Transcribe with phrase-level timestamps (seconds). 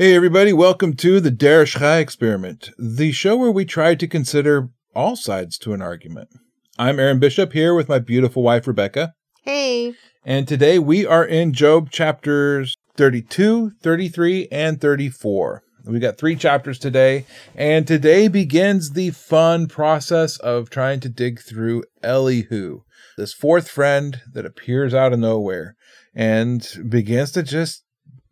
[0.00, 4.70] Hey, everybody, welcome to the Derish Chai Experiment, the show where we try to consider
[4.94, 6.30] all sides to an argument.
[6.78, 9.12] I'm Aaron Bishop here with my beautiful wife, Rebecca.
[9.42, 9.92] Hey.
[10.24, 15.64] And today we are in Job chapters 32, 33, and 34.
[15.84, 21.42] We got three chapters today, and today begins the fun process of trying to dig
[21.42, 22.84] through Elihu,
[23.18, 25.76] this fourth friend that appears out of nowhere
[26.14, 27.84] and begins to just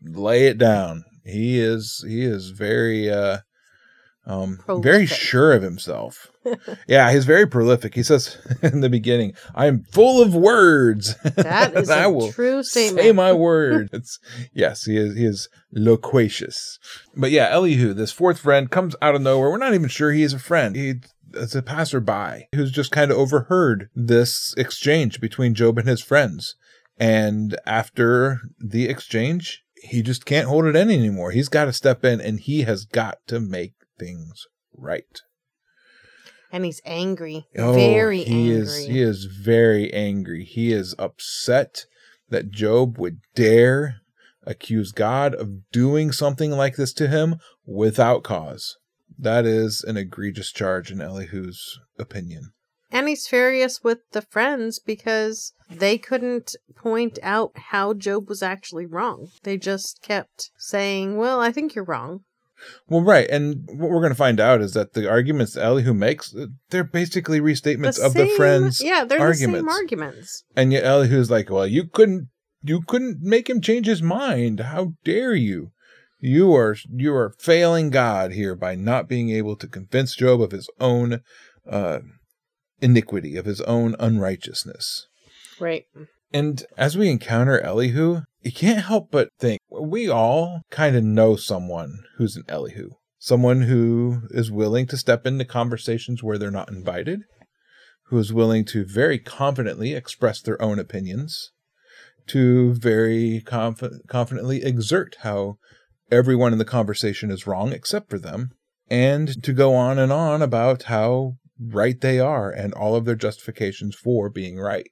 [0.02, 3.38] lay it down he is he is very uh
[4.26, 4.90] um prolific.
[4.92, 6.30] very sure of himself.
[6.88, 7.94] yeah, he's very prolific.
[7.94, 12.62] He says in the beginning, "I am full of words." That is a will true
[12.62, 13.04] statement.
[13.04, 14.18] Say my words.
[14.52, 16.78] yes, he is he is loquacious.
[17.16, 19.50] But yeah, Elihu, this fourth friend comes out of nowhere.
[19.50, 20.76] We're not even sure he is a friend.
[20.76, 20.94] He
[21.34, 26.54] it's a passerby who's just kind of overheard this exchange between Job and his friends.
[26.98, 31.30] And after the exchange, he just can't hold it in anymore.
[31.30, 35.20] He's got to step in and he has got to make things right.
[36.50, 37.46] And he's angry.
[37.58, 38.56] Oh, very he angry.
[38.56, 40.44] is he is very angry.
[40.44, 41.84] He is upset
[42.30, 43.96] that Job would dare
[44.44, 47.36] accuse God of doing something like this to him
[47.66, 48.78] without cause.
[49.18, 52.52] That is an egregious charge in Elihu's opinion.
[52.90, 58.86] And he's furious with the friends because they couldn't point out how Job was actually
[58.86, 59.28] wrong.
[59.42, 62.20] They just kept saying, Well, I think you're wrong.
[62.88, 63.28] Well, right.
[63.30, 66.34] And what we're going to find out is that the arguments Elihu makes,
[66.70, 69.64] they're basically restatements the of the friends' Yeah, they're arguments.
[69.64, 70.44] the same arguments.
[70.56, 72.28] And yet Elihu's like, Well, you couldn't
[72.62, 74.60] you couldn't make him change his mind.
[74.60, 75.72] How dare you?
[76.20, 80.50] You are you are failing God here by not being able to convince Job of
[80.50, 81.20] his own
[81.70, 82.00] uh,
[82.80, 85.06] iniquity, of his own unrighteousness.
[85.60, 85.84] Right.
[86.32, 91.36] And as we encounter Elihu, you can't help but think we all kind of know
[91.36, 96.70] someone who's an Elihu, someone who is willing to step into conversations where they're not
[96.70, 97.22] invited,
[98.06, 101.50] who is willing to very confidently express their own opinions,
[102.28, 105.56] to very conf- confidently exert how
[106.10, 108.50] everyone in the conversation is wrong except for them,
[108.90, 113.14] and to go on and on about how right they are and all of their
[113.14, 114.90] justifications for being right.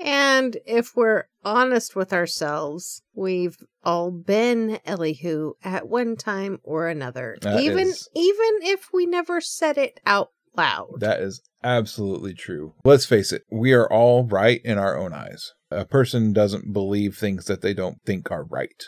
[0.00, 7.38] And if we're honest with ourselves, we've all been Elihu at one time or another.
[7.42, 11.00] That even is, even if we never said it out loud.
[11.00, 12.74] That is absolutely true.
[12.84, 15.52] Let's face it, we are all right in our own eyes.
[15.70, 18.84] A person doesn't believe things that they don't think are right.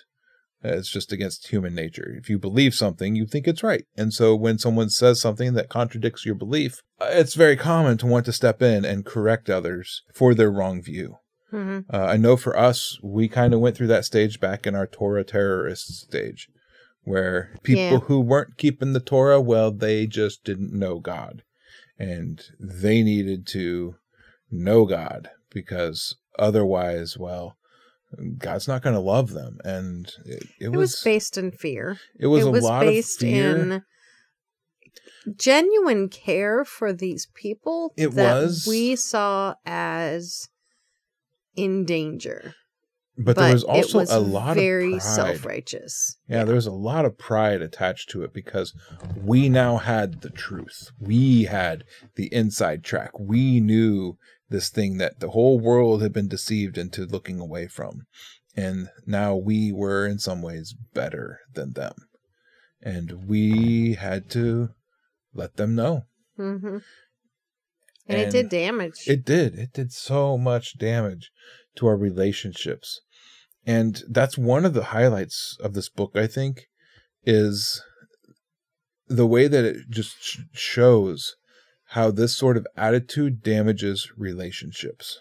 [0.62, 2.14] It's just against human nature.
[2.18, 3.84] If you believe something, you think it's right.
[3.96, 8.24] And so when someone says something that contradicts your belief, it's very common to want
[8.26, 11.18] to step in and correct others for their wrong view.
[11.52, 11.94] Mm-hmm.
[11.94, 14.86] Uh, I know for us, we kind of went through that stage back in our
[14.86, 16.48] Torah terrorist stage,
[17.02, 17.98] where people yeah.
[17.98, 21.42] who weren't keeping the Torah, well, they just didn't know God.
[21.98, 23.96] And they needed to
[24.50, 27.56] know God because otherwise, well,
[28.38, 31.98] God's not going to love them, and it, it, it was, was, based in fear.
[32.18, 33.82] It was, it was based in
[35.36, 37.92] genuine care for these people.
[37.96, 40.48] It was we saw as
[41.56, 42.54] in danger.
[43.18, 46.18] But, but there was also was a lot very of very self righteous.
[46.28, 48.74] Yeah, yeah, there was a lot of pride attached to it because
[49.16, 50.90] we now had the truth.
[51.00, 51.84] We had
[52.16, 53.18] the inside track.
[53.18, 58.06] We knew this thing that the whole world had been deceived into looking away from.
[58.56, 61.92] And now we were in some ways better than them.
[62.82, 64.70] And we had to
[65.34, 66.04] let them know.
[66.38, 66.78] Mm-hmm.
[68.08, 69.06] And, and it did damage.
[69.06, 69.58] It did.
[69.58, 71.30] It did so much damage
[71.76, 73.00] to our relationships.
[73.66, 76.66] And that's one of the highlights of this book, I think,
[77.24, 77.82] is
[79.08, 81.34] the way that it just sh- shows
[81.96, 85.20] how this sort of attitude damages relationships.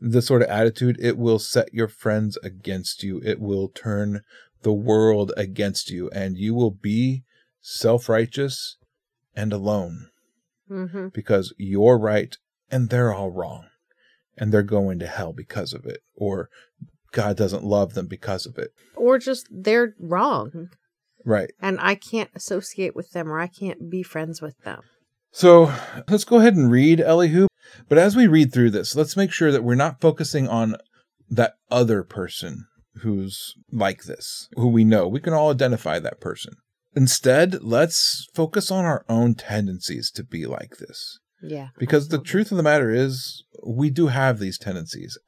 [0.00, 3.20] This sort of attitude, it will set your friends against you.
[3.24, 4.22] It will turn
[4.62, 7.22] the world against you, and you will be
[7.60, 8.76] self righteous
[9.34, 10.08] and alone
[10.68, 11.08] Mm-hmm.
[11.14, 12.36] because you're right
[12.72, 13.66] and they're all wrong
[14.36, 16.48] and they're going to hell because of it, or
[17.12, 18.72] God doesn't love them because of it.
[18.96, 20.70] Or just they're wrong
[21.24, 21.52] Right.
[21.62, 24.80] and I can't associate with them or I can't be friends with them.
[25.36, 25.70] So
[26.08, 27.48] let's go ahead and read Elihu.
[27.90, 30.76] But as we read through this, let's make sure that we're not focusing on
[31.28, 32.64] that other person
[33.02, 35.06] who's like this, who we know.
[35.06, 36.54] We can all identify that person.
[36.94, 41.18] Instead, let's focus on our own tendencies to be like this.
[41.42, 41.68] Yeah.
[41.76, 45.18] Because the truth of the matter is, we do have these tendencies.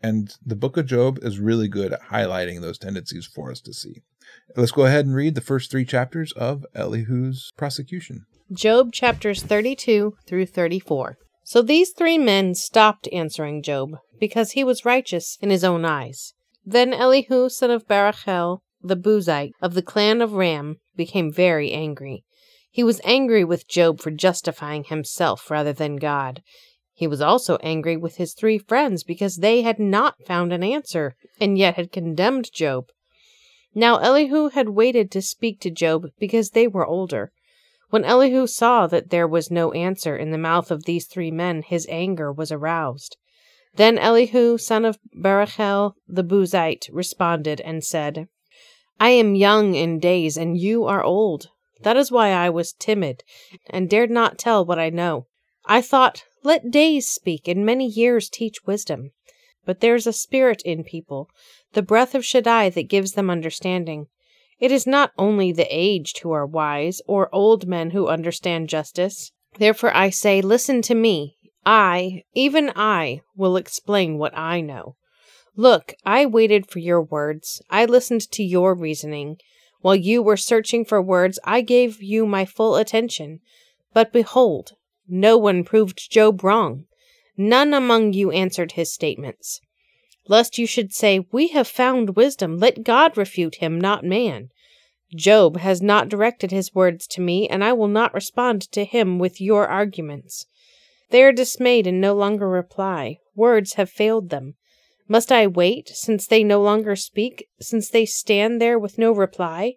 [0.00, 3.74] And the book of Job is really good at highlighting those tendencies for us to
[3.74, 4.02] see.
[4.54, 8.24] Let's go ahead and read the first three chapters of Elihu's prosecution.
[8.50, 11.18] Job chapters 32 through 34.
[11.44, 16.32] So these three men stopped answering Job, because he was righteous in his own eyes.
[16.64, 22.24] Then Elihu, son of Barachel, the Buzite of the clan of Ram, became very angry.
[22.70, 26.42] He was angry with Job for justifying himself rather than God.
[26.94, 31.16] He was also angry with his three friends because they had not found an answer,
[31.38, 32.86] and yet had condemned Job.
[33.74, 37.30] Now Elihu had waited to speak to Job because they were older.
[37.90, 41.62] When Elihu saw that there was no answer in the mouth of these three men,
[41.62, 43.16] his anger was aroused.
[43.74, 48.28] Then Elihu, son of Barachel the Buzite, responded and said,
[49.00, 51.48] I am young in days, and you are old.
[51.82, 53.22] That is why I was timid,
[53.70, 55.26] and dared not tell what I know.
[55.64, 59.12] I thought, Let days speak, and many years teach wisdom.
[59.64, 61.30] But there is a spirit in people,
[61.74, 64.08] the breath of Shaddai that gives them understanding.
[64.60, 69.30] It is not only the aged who are wise, or old men who understand justice.
[69.58, 71.36] Therefore I say, Listen to me.
[71.64, 74.96] I, even I, will explain what I know.
[75.54, 77.60] Look, I waited for your words.
[77.68, 79.38] I listened to your reasoning.
[79.80, 83.40] While you were searching for words, I gave you my full attention.
[83.92, 84.72] But behold,
[85.06, 86.84] no one proved Job wrong.
[87.36, 89.60] None among you answered his statements.
[90.28, 94.50] Lest you should say, We have found wisdom, let God refute him, not man.
[95.14, 99.18] Job has not directed his words to me, and I will not respond to him
[99.18, 100.44] with your arguments.
[101.08, 103.18] They are dismayed and no longer reply.
[103.34, 104.56] Words have failed them.
[105.08, 109.76] Must I wait, since they no longer speak, since they stand there with no reply?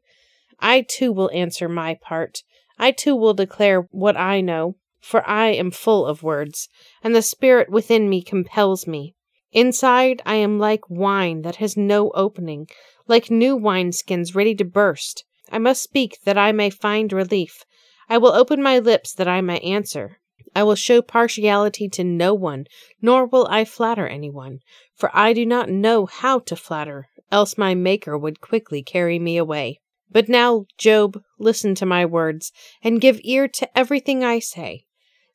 [0.60, 2.44] I too will answer my part.
[2.78, 6.68] I too will declare what I know, for I am full of words,
[7.02, 9.16] and the spirit within me compels me.
[9.52, 12.68] Inside I am like wine that has no opening,
[13.08, 15.26] like new wineskins ready to burst.
[15.52, 17.66] I must speak that I may find relief.
[18.08, 20.20] I will open my lips that I may answer.
[20.56, 22.66] I will show partiality to no one,
[23.02, 24.60] nor will I flatter anyone,
[24.96, 29.38] for I do not know how to flatter, else my Maker would quickly carry me
[29.38, 29.80] away.
[30.10, 32.52] But now, Job, listen to my words,
[32.84, 34.86] and give ear to everything I say.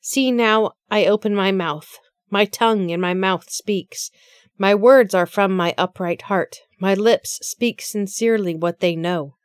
[0.01, 1.97] See now, I open my mouth.
[2.29, 4.11] My tongue in my mouth speaks.
[4.57, 6.61] My words are from my upright heart.
[6.79, 9.35] My lips speak sincerely what they know.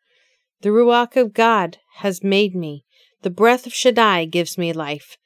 [0.62, 2.84] The Ruach of God has made me.
[3.22, 5.16] The breath of Shaddai gives me life.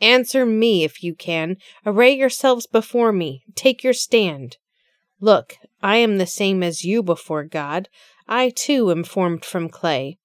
[0.00, 1.56] Answer me if you can.
[1.84, 3.42] Array yourselves before me.
[3.54, 4.56] Take your stand.
[5.20, 7.88] Look, I am the same as you before God.
[8.26, 10.18] I too am formed from clay.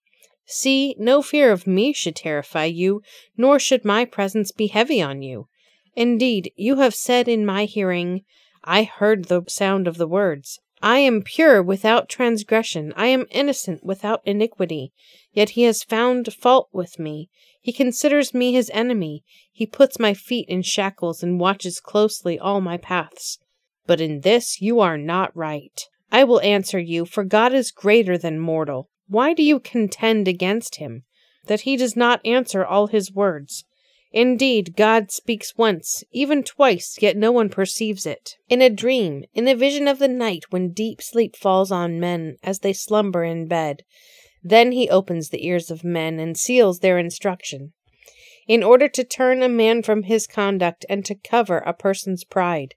[0.45, 3.01] See, no fear of me should terrify you,
[3.35, 5.47] nor should my presence be heavy on you.
[5.95, 8.23] Indeed, you have said in my hearing,
[8.63, 10.59] I heard the sound of the words.
[10.81, 12.93] I am pure without transgression.
[12.95, 14.91] I am innocent without iniquity.
[15.31, 17.29] Yet he has found fault with me.
[17.61, 19.23] He considers me his enemy.
[19.51, 23.39] He puts my feet in shackles and watches closely all my paths.
[23.87, 25.81] But in this you are not right.
[26.11, 28.89] I will answer you, for God is greater than mortal.
[29.07, 31.03] Why do you contend against him?
[31.45, 33.65] That he does not answer all his words.
[34.15, 38.37] Indeed, God speaks once, even twice, yet no one perceives it.
[38.47, 42.37] In a dream, in a vision of the night, when deep sleep falls on men
[42.41, 43.83] as they slumber in bed,
[44.41, 47.73] then he opens the ears of men and seals their instruction.
[48.47, 52.73] In order to turn a man from his conduct and to cover a person's pride,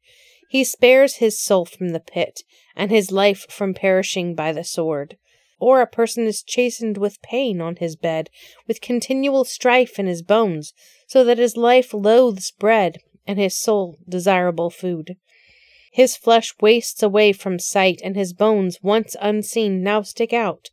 [0.49, 2.42] he spares his soul from the pit
[2.75, 5.16] and his life from perishing by the sword.
[5.60, 8.30] Or a person is chastened with pain on his bed,
[8.66, 10.72] with continual strife in his bones,
[11.06, 15.16] so that his life loathes bread and his soul desirable food.
[15.92, 20.68] His flesh wastes away from sight, and his bones, once unseen, now stick out.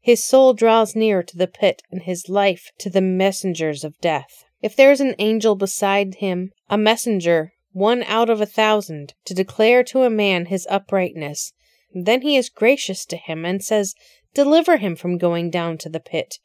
[0.00, 4.44] His soul draws near to the pit, and his life to the messengers of death.
[4.60, 9.34] If there is an angel beside him, a messenger, one out of a thousand, to
[9.34, 11.52] declare to a man his uprightness,
[11.94, 13.94] then he is gracious to him and says,
[14.34, 16.38] Deliver him from going down to the pit.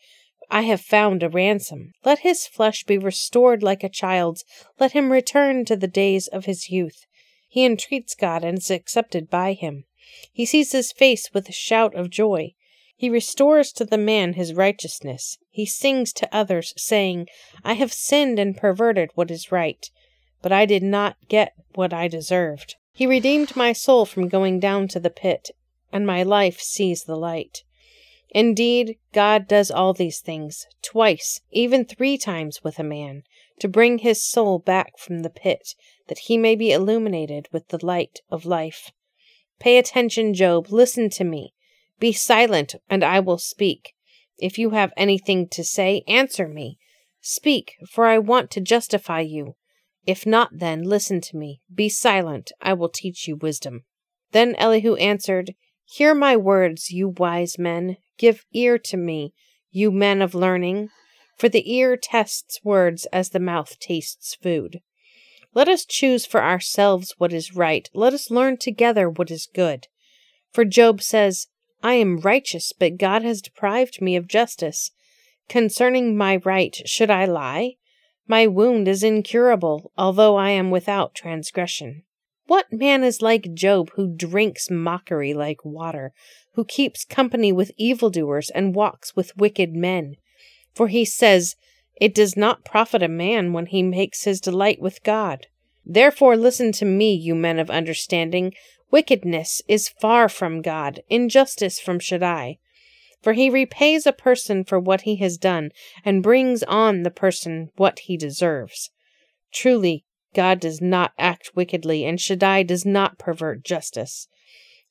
[0.51, 1.93] I have found a ransom.
[2.05, 4.46] Let his flesh be restored like a child's.
[4.79, 7.05] Let him return to the days of his youth.
[7.48, 9.86] He entreats God and is accepted by him.
[10.31, 12.53] He sees his face with a shout of joy.
[12.96, 15.38] He restores to the man his righteousness.
[15.50, 17.27] He sings to others, saying,
[17.63, 19.89] I have sinned and perverted what is right,
[20.41, 22.75] but I did not get what I deserved.
[22.93, 25.51] He redeemed my soul from going down to the pit,
[25.91, 27.63] and my life sees the light.
[28.31, 33.24] Indeed, God does all these things, twice, even three times with a man,
[33.59, 35.74] to bring his soul back from the pit,
[36.07, 38.91] that he may be illuminated with the light of life.
[39.59, 41.53] Pay attention, Job, listen to me.
[42.00, 43.93] Be silent, and I will speak.
[44.38, 46.77] If you have anything to say, answer me.
[47.21, 49.55] Speak, for I want to justify you.
[50.05, 51.62] If not, then listen to me.
[51.74, 53.83] Be silent, I will teach you wisdom.
[54.31, 55.55] Then Elihu answered,
[55.91, 57.98] Hear my words, you wise men.
[58.19, 59.34] Give ear to me,
[59.72, 60.89] you men of learning.
[61.36, 64.81] For the ear tests words as the mouth tastes food.
[65.55, 67.89] Let us choose for ourselves what is right.
[67.96, 69.88] Let us learn together what is good.
[70.51, 71.48] For Job says,
[71.81, 74.91] I am righteous, but God has deprived me of justice.
[75.48, 77.77] Concerning my right, should I lie?
[78.27, 82.03] My wound is incurable, although I am without transgression.
[82.50, 86.13] What man is like Job, who drinks mockery like water,
[86.56, 90.15] who keeps company with evildoers and walks with wicked men?
[90.74, 91.56] For he says,
[92.01, 95.46] It does not profit a man when he makes his delight with God.
[95.86, 98.56] Therefore listen to me, you men of understanding.
[98.89, 102.58] Wickedness is far from God, injustice from Shaddai.
[103.22, 105.70] For he repays a person for what he has done,
[106.03, 108.89] and brings on the person what he deserves.
[109.53, 110.03] Truly,
[110.36, 114.27] God does not act wickedly, and Shaddai does not pervert justice.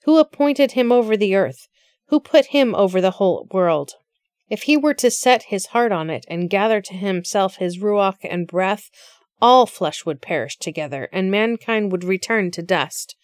[0.04, 1.68] Who appointed him over the earth?
[2.08, 3.92] Who put him over the whole world?
[4.48, 8.18] If he were to set his heart on it, and gather to himself his ruach
[8.24, 8.90] and breath,
[9.40, 13.14] all flesh would perish together, and mankind would return to dust.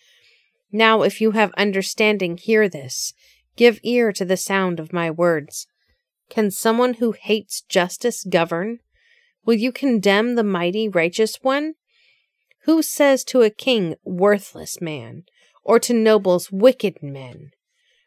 [0.70, 3.12] Now, if you have understanding, hear this.
[3.56, 5.66] Give ear to the sound of my words.
[6.28, 8.80] Can someone who hates justice govern?
[9.44, 11.74] Will you condemn the mighty righteous one?
[12.64, 15.24] Who says to a king, worthless man,
[15.62, 17.50] or to nobles, wicked men?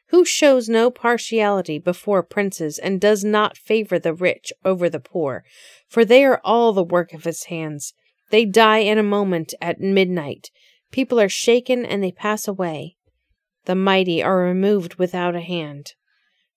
[0.07, 5.43] Who shows no partiality before princes, and does not favor the rich over the poor?
[5.87, 7.93] For they are all the work of his hands.
[8.31, 10.49] They die in a moment at midnight.
[10.91, 12.95] People are shaken and they pass away.
[13.65, 15.93] The mighty are removed without a hand.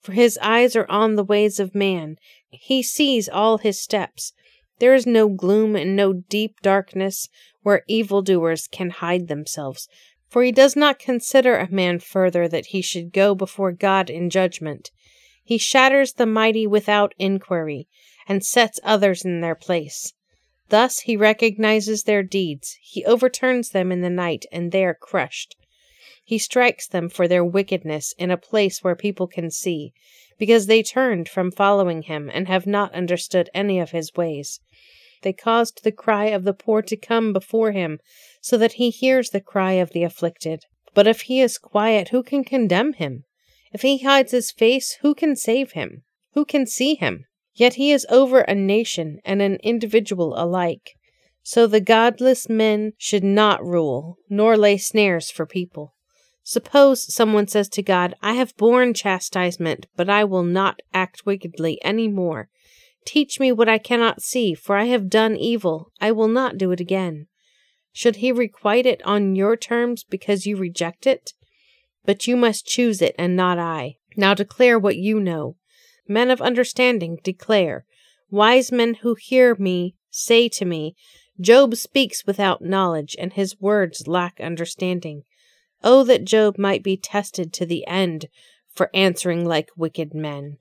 [0.01, 2.17] For his eyes are on the ways of man.
[2.49, 4.33] He sees all his steps.
[4.81, 7.29] There is no gloom and no deep darkness
[7.63, 9.89] where evildoers can hide themselves.
[10.29, 14.31] For he does not consider a man further that he should go before God in
[14.31, 14.91] judgment.
[15.45, 17.89] He shatters the mighty without inquiry,
[18.29, 20.13] and sets others in their place.
[20.69, 22.79] Thus he recognizes their deeds.
[22.81, 25.57] He overturns them in the night, and they are crushed.
[26.25, 29.93] He strikes them for their wickedness in a place where people can see,
[30.39, 34.61] because they turned from following him and have not understood any of his ways.
[35.23, 37.99] They caused the cry of the poor to come before him,
[38.41, 40.65] so that he hears the cry of the afflicted.
[40.95, 43.25] But if he is quiet, who can condemn him?
[43.73, 46.03] If he hides his face, who can save him?
[46.33, 47.27] Who can see him?
[47.55, 50.97] Yet he is over a nation and an individual alike.
[51.43, 55.95] So the godless men should not rule, nor lay snares for people.
[56.43, 61.79] Suppose someone says to God, I have borne chastisement, but I will not act wickedly
[61.83, 62.49] any more.
[63.05, 65.91] Teach me what I cannot see, for I have done evil.
[66.01, 67.27] I will not do it again.
[67.93, 71.33] Should he requite it on your terms because you reject it?
[72.05, 73.97] But you must choose it and not I.
[74.17, 75.57] Now declare what you know.
[76.07, 77.85] Men of understanding declare.
[78.31, 80.95] Wise men who hear me say to me,
[81.41, 85.23] Job speaks without knowledge, and his words lack understanding.
[85.83, 88.27] Oh, that Job might be tested to the end
[88.75, 90.59] for answering like wicked men.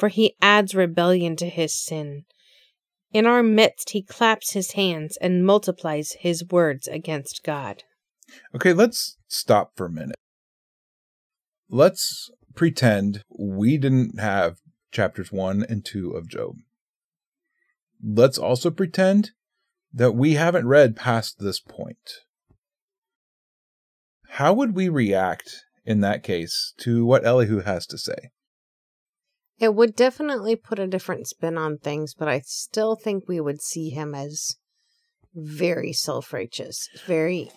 [0.00, 2.24] For he adds rebellion to his sin.
[3.12, 7.82] In our midst, he claps his hands and multiplies his words against God.
[8.54, 10.16] Okay, let's stop for a minute.
[11.68, 14.56] Let's pretend we didn't have
[14.90, 16.56] chapters 1 and 2 of Job.
[18.02, 19.32] Let's also pretend
[19.92, 22.20] that we haven't read past this point.
[24.30, 28.30] How would we react in that case to what Elihu has to say?
[29.60, 33.60] It would definitely put a different spin on things, but I still think we would
[33.60, 34.56] see him as
[35.34, 37.50] very self righteous, very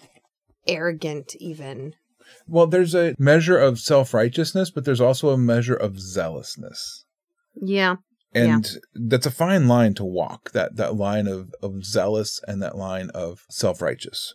[0.67, 1.93] arrogant, even.
[2.48, 7.05] Well, there's a measure of self righteousness, but there's also a measure of zealousness.
[7.55, 7.95] Yeah.
[8.36, 8.79] And yeah.
[9.07, 13.12] that's a fine line to walk, that, that line of, of zealous and that line
[13.12, 14.33] of self righteous.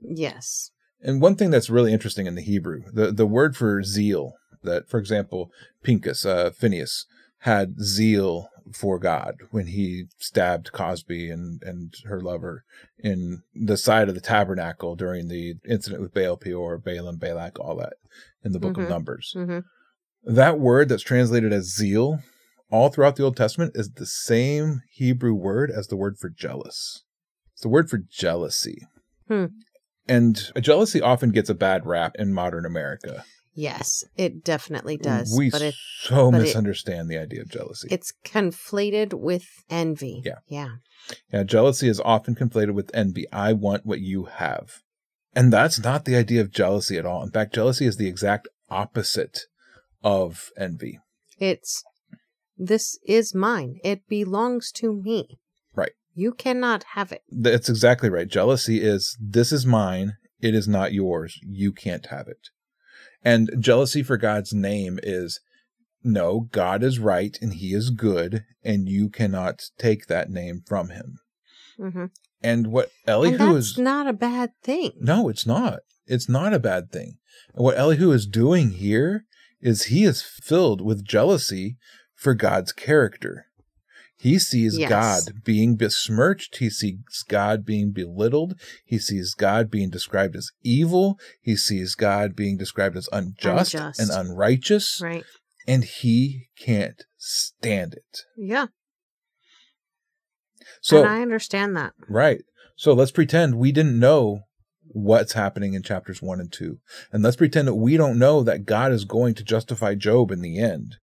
[0.00, 0.70] Yes.
[1.02, 4.32] And one thing that's really interesting in the Hebrew, the, the word for zeal,
[4.66, 5.50] that, for example,
[5.82, 7.06] Pinchas, uh, Phineas,
[7.40, 12.64] had zeal for God when he stabbed Cozbi and, and her lover
[12.98, 17.76] in the side of the tabernacle during the incident with Baal Peor, Balaam, Balak, all
[17.76, 17.94] that
[18.44, 18.82] in the book mm-hmm.
[18.82, 19.34] of Numbers.
[19.36, 19.60] Mm-hmm.
[20.34, 22.20] That word that's translated as zeal
[22.70, 27.04] all throughout the Old Testament is the same Hebrew word as the word for jealous.
[27.52, 28.88] It's the word for jealousy.
[29.28, 29.46] Hmm.
[30.08, 33.24] And jealousy often gets a bad rap in modern America.
[33.56, 35.34] Yes, it definitely does.
[35.36, 37.88] We but it, so but misunderstand it, the idea of jealousy.
[37.90, 40.20] It's conflated with envy.
[40.24, 40.40] Yeah.
[40.46, 40.68] Yeah.
[41.32, 41.42] Yeah.
[41.42, 43.24] Jealousy is often conflated with envy.
[43.32, 44.82] I want what you have.
[45.34, 47.22] And that's not the idea of jealousy at all.
[47.22, 49.40] In fact, jealousy is the exact opposite
[50.04, 50.98] of envy.
[51.38, 51.82] It's
[52.58, 53.78] this is mine.
[53.82, 55.38] It belongs to me.
[55.74, 55.92] Right.
[56.14, 57.22] You cannot have it.
[57.30, 58.28] That's exactly right.
[58.28, 60.14] Jealousy is this is mine.
[60.40, 61.38] It is not yours.
[61.42, 62.50] You can't have it.
[63.26, 65.40] And jealousy for God's name is
[66.04, 70.90] no, God is right and he is good, and you cannot take that name from
[70.90, 71.18] him.
[71.76, 72.04] Mm-hmm.
[72.40, 74.92] And what Elihu and that's is not a bad thing.
[75.00, 75.80] No, it's not.
[76.06, 77.18] It's not a bad thing.
[77.52, 79.24] And what Elihu is doing here
[79.60, 81.78] is he is filled with jealousy
[82.14, 83.45] for God's character.
[84.18, 84.88] He sees yes.
[84.88, 86.56] God being besmirched.
[86.56, 86.96] He sees
[87.28, 88.58] God being belittled.
[88.84, 91.18] He sees God being described as evil.
[91.42, 94.00] He sees God being described as unjust, unjust.
[94.00, 95.00] and unrighteous.
[95.02, 95.24] Right.
[95.68, 98.22] And he can't stand it.
[98.36, 98.68] Yeah.
[100.80, 101.92] So and I understand that.
[102.08, 102.42] Right.
[102.76, 104.40] So let's pretend we didn't know
[104.88, 106.78] what's happening in chapters one and two.
[107.12, 110.40] And let's pretend that we don't know that God is going to justify Job in
[110.40, 110.96] the end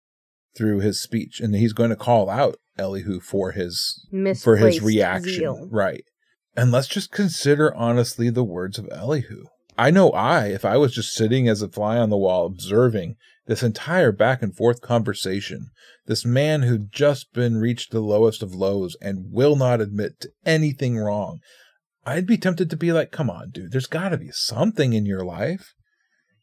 [0.55, 4.81] through his speech and he's going to call out Elihu for his Misplaced for his
[4.81, 5.33] reaction.
[5.33, 5.67] Zeal.
[5.71, 6.03] Right.
[6.55, 9.45] And let's just consider honestly the words of Elihu.
[9.77, 13.15] I know I, if I was just sitting as a fly on the wall observing
[13.47, 15.67] this entire back and forth conversation,
[16.05, 20.29] this man who'd just been reached the lowest of lows and will not admit to
[20.45, 21.39] anything wrong,
[22.05, 25.05] I'd be tempted to be like, come on, dude, there's got to be something in
[25.05, 25.73] your life.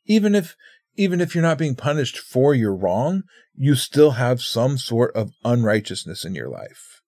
[0.07, 0.57] Even if
[1.01, 3.23] even if you're not being punished for your wrong,
[3.55, 7.01] you still have some sort of unrighteousness in your life.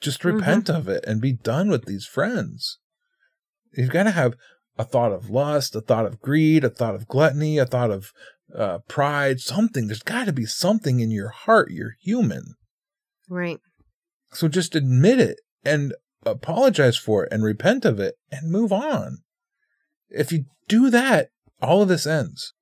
[0.00, 0.36] Just mm-hmm.
[0.36, 2.78] repent of it and be done with these friends.
[3.74, 4.34] You've got to have
[4.78, 8.12] a thought of lust, a thought of greed, a thought of gluttony, a thought of
[8.56, 9.88] uh, pride, something.
[9.88, 11.72] There's got to be something in your heart.
[11.72, 12.54] You're human.
[13.28, 13.58] Right.
[14.30, 19.18] So just admit it and apologize for it and repent of it and move on.
[20.08, 22.52] If you do that, all of this ends.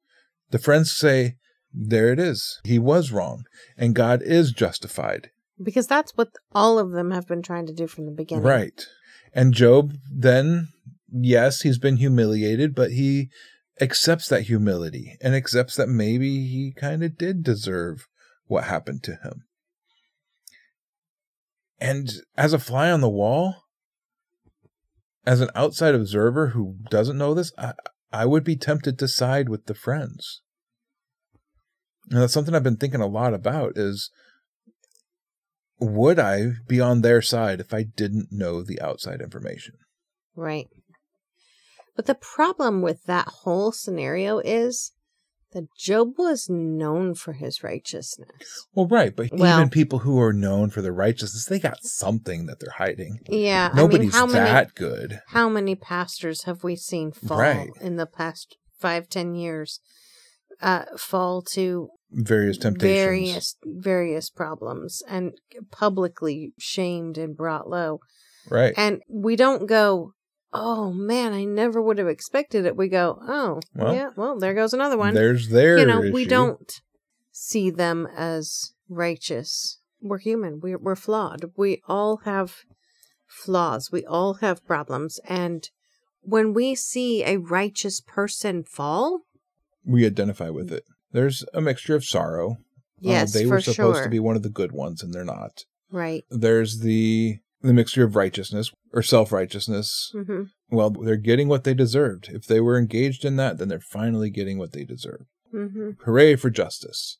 [0.50, 1.36] The friends say,
[1.72, 2.60] there it is.
[2.64, 3.44] He was wrong,
[3.76, 5.30] and God is justified.
[5.62, 8.44] Because that's what all of them have been trying to do from the beginning.
[8.44, 8.86] Right.
[9.32, 10.68] And Job then,
[11.10, 13.30] yes, he's been humiliated, but he
[13.80, 18.06] accepts that humility and accepts that maybe he kind of did deserve
[18.46, 19.44] what happened to him.
[21.80, 23.64] And as a fly on the wall,
[25.26, 27.72] as an outside observer who doesn't know this, I,
[28.14, 30.40] I would be tempted to side with the friends.
[32.10, 34.10] And that's something I've been thinking a lot about is
[35.80, 39.74] would I be on their side if I didn't know the outside information?
[40.36, 40.68] Right.
[41.96, 44.92] But the problem with that whole scenario is
[45.54, 48.66] that Job was known for his righteousness.
[48.74, 52.46] Well, right, but well, even people who are known for their righteousness, they got something
[52.46, 53.20] that they're hiding.
[53.28, 55.20] Yeah, nobody's I mean, that many, good.
[55.28, 57.70] How many pastors have we seen fall right.
[57.80, 59.80] in the past five, ten years?
[60.62, 65.32] Uh, fall to various temptations, various various problems, and
[65.70, 68.00] publicly shamed and brought low.
[68.48, 70.12] Right, and we don't go
[70.54, 72.76] oh man, I never would have expected it.
[72.76, 75.12] We go, oh, well, yeah, well, there goes another one.
[75.12, 76.12] There's their You know, issue.
[76.12, 76.80] we don't
[77.32, 79.80] see them as righteous.
[80.00, 80.60] We're human.
[80.60, 81.50] We're, we're flawed.
[81.56, 82.64] We all have
[83.26, 83.90] flaws.
[83.90, 85.18] We all have problems.
[85.28, 85.68] And
[86.20, 89.22] when we see a righteous person fall,
[89.84, 90.84] we identify with it.
[91.12, 92.52] There's a mixture of sorrow.
[92.52, 94.04] Uh, yes, uh, they were supposed sure.
[94.04, 95.64] to be one of the good ones, and they're not.
[95.90, 96.24] Right.
[96.30, 100.12] There's the the mixture of righteousness or self righteousness.
[100.14, 100.42] Mm-hmm.
[100.70, 102.28] Well, they're getting what they deserved.
[102.30, 105.26] If they were engaged in that, then they're finally getting what they deserve.
[105.52, 105.90] Mm-hmm.
[106.04, 107.18] Hooray for justice.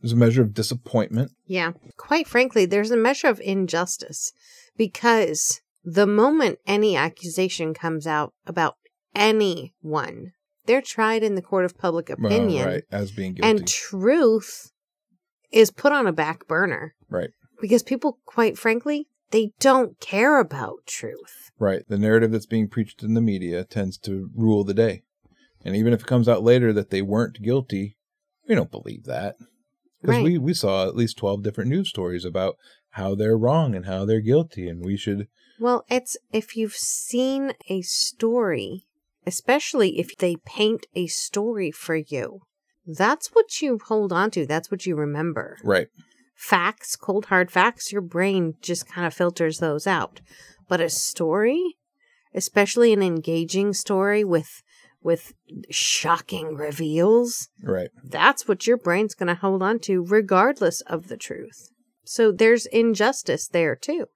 [0.00, 1.32] There's a measure of disappointment.
[1.46, 1.72] Yeah.
[1.96, 4.32] Quite frankly, there's a measure of injustice
[4.76, 8.74] because the moment any accusation comes out about
[9.14, 10.32] anyone,
[10.66, 12.66] they're tried in the court of public opinion.
[12.66, 13.48] right, as being guilty.
[13.48, 14.70] And truth
[15.50, 16.94] is put on a back burner.
[17.08, 17.30] Right.
[17.60, 21.50] Because people, quite frankly, they don't care about truth.
[21.58, 21.82] Right.
[21.88, 25.02] The narrative that's being preached in the media tends to rule the day.
[25.64, 27.96] And even if it comes out later that they weren't guilty,
[28.48, 29.36] we don't believe that.
[30.00, 30.24] Because right.
[30.24, 32.56] we, we saw at least 12 different news stories about
[32.90, 34.68] how they're wrong and how they're guilty.
[34.68, 35.28] And we should.
[35.58, 38.84] Well, it's if you've seen a story,
[39.26, 42.42] especially if they paint a story for you,
[42.86, 44.46] that's what you hold on to.
[44.46, 45.58] That's what you remember.
[45.64, 45.88] Right.
[46.36, 50.20] Facts, cold hard facts, your brain just kind of filters those out.
[50.68, 51.76] But a story,
[52.34, 54.62] especially an engaging story with
[55.02, 55.34] with
[55.70, 57.48] shocking reveals.
[57.62, 57.90] Right.
[58.02, 61.70] That's what your brain's going to hold on to regardless of the truth.
[62.04, 64.08] So there's injustice there too.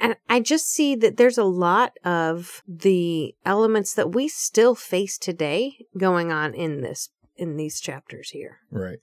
[0.00, 5.18] And I just see that there's a lot of the elements that we still face
[5.18, 8.60] today going on in this in these chapters here.
[8.70, 8.98] Right.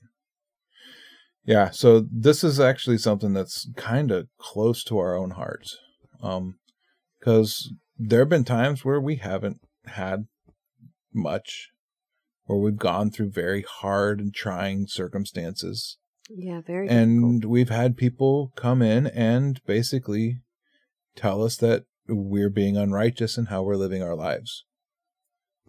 [1.45, 5.77] Yeah, so this is actually something that's kind of close to our own hearts.
[6.21, 6.59] Um
[7.21, 10.27] cuz there have been times where we haven't had
[11.13, 11.69] much,
[12.47, 15.97] or we've gone through very hard and trying circumstances.
[16.29, 16.87] Yeah, very.
[16.89, 17.51] And difficult.
[17.51, 20.39] we've had people come in and basically
[21.15, 24.65] tell us that we're being unrighteous in how we're living our lives.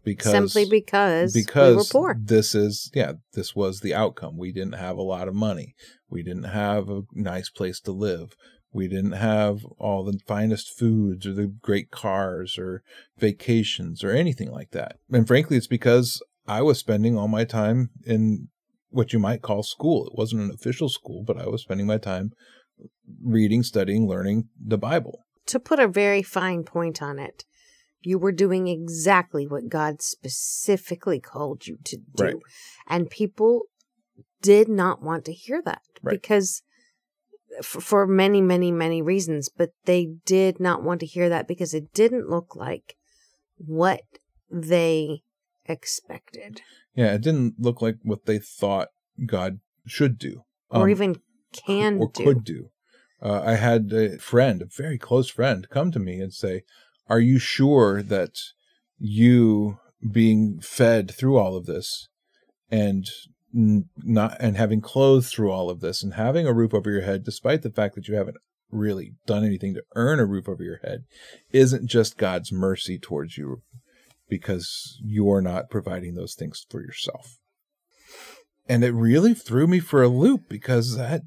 [0.05, 2.17] Because simply because because we were poor.
[2.21, 4.37] This is yeah, this was the outcome.
[4.37, 5.75] We didn't have a lot of money.
[6.09, 8.37] We didn't have a nice place to live.
[8.73, 12.83] We didn't have all the finest foods or the great cars or
[13.17, 14.97] vacations or anything like that.
[15.11, 18.49] And frankly, it's because I was spending all my time in
[18.91, 20.07] what you might call school.
[20.07, 22.33] It wasn't an official school, but I was spending my time
[23.23, 25.25] reading, studying, learning the Bible.
[25.47, 27.45] To put a very fine point on it,
[28.05, 32.25] you were doing exactly what God specifically called you to do.
[32.25, 32.37] Right.
[32.87, 33.63] And people
[34.43, 36.13] did not want to hear that right.
[36.13, 36.63] because
[37.63, 41.93] for many, many, many reasons, but they did not want to hear that because it
[41.93, 42.97] didn't look like
[43.57, 44.03] what
[44.51, 45.23] they
[45.67, 46.63] expected.
[46.95, 48.89] Yeah, it didn't look like what they thought
[49.25, 51.17] God should do, um, or even
[51.53, 52.25] can do or do.
[52.25, 52.71] could do.
[53.23, 56.63] Uh, I had a friend, a very close friend, come to me and say,
[57.09, 58.39] "Are you sure that
[58.99, 59.79] you
[60.11, 62.09] being fed through all of this
[62.71, 63.07] and
[63.53, 67.25] not and having clothes through all of this and having a roof over your head
[67.25, 68.37] despite the fact that you haven't
[68.71, 71.05] really done anything to earn a roof over your head
[71.53, 73.63] isn't just God's mercy towards you
[74.29, 77.39] because you're not providing those things for yourself.
[78.69, 81.23] And it really threw me for a loop because that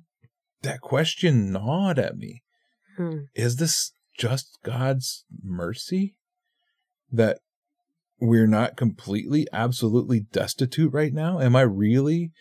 [0.63, 2.41] that question gnawed at me.
[2.97, 3.19] Hmm.
[3.35, 6.15] Is this just God's mercy
[7.12, 7.39] that
[8.19, 11.39] we're not completely, absolutely destitute right now?
[11.39, 12.32] Am I really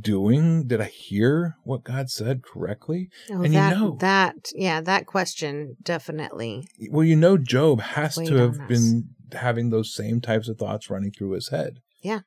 [0.00, 0.66] doing?
[0.66, 3.10] Did I hear what God said correctly?
[3.30, 6.66] Oh, and that, you know that, yeah, that question definitely.
[6.90, 11.12] Well, you know, Job has to have been having those same types of thoughts running
[11.12, 11.80] through his head.
[12.02, 12.20] Yeah.